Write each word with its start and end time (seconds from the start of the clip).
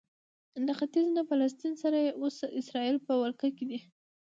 له 0.65 0.73
ختیځ 0.79 1.07
نه 1.11 1.13
له 1.17 1.21
فلسطین 1.29 1.73
سره 1.83 1.97
چې 2.05 2.15
اوس 2.21 2.35
اسراییل 2.59 2.97
په 3.07 3.13
ولکه 3.21 3.47
کې 3.55 3.65
دی. 3.69 3.79